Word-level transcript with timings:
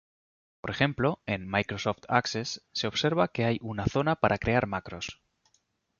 Por 0.61 0.71
ejemplo, 0.71 1.21
en 1.27 1.47
Microsoft 1.47 1.99
Access 2.07 2.65
se 2.71 2.87
observa 2.87 3.27
que 3.27 3.45
hay 3.45 3.59
una 3.61 3.85
zona 3.85 4.15
para 4.15 4.39
crear 4.39 4.65
macros. 4.65 5.21